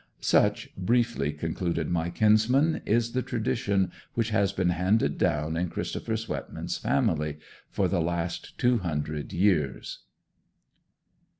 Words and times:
Such, 0.19 0.75
briefly, 0.75 1.31
concluded 1.31 1.87
my 1.91 2.09
kinsman, 2.09 2.81
is 2.87 3.11
the 3.11 3.21
tradition 3.21 3.91
which 4.15 4.31
has 4.31 4.51
been 4.51 4.71
handed 4.71 5.19
down 5.19 5.55
in 5.55 5.69
Christopher 5.69 6.17
Swetman's 6.17 6.75
family 6.79 7.37
for 7.69 7.87
the 7.87 8.01
last 8.01 8.57
two 8.57 8.79
hundred 8.79 9.31
years. 9.31 9.99